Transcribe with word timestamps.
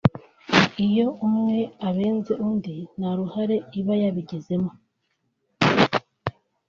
N’iyo 0.77 1.07
umwe 1.27 1.57
abenze 1.87 2.33
undi 2.47 2.75
nta 2.97 3.11
ruhare 3.17 3.57
iba 3.79 3.93
yabigizemo 4.03 4.71